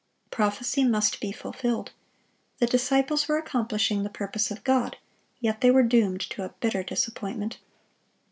[0.31, 1.91] (660) Prophecy must be fulfilled.
[2.57, 4.97] The disciples were accomplishing the purpose of God;
[5.39, 7.59] yet they were doomed to a bitter disappointment.